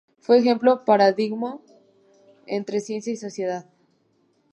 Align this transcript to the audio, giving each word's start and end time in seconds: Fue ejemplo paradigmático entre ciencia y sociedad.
Fue 0.17 0.39
ejemplo 0.39 0.83
paradigmático 0.83 1.63
entre 2.47 2.79
ciencia 2.79 3.13
y 3.13 3.17
sociedad. 3.17 3.67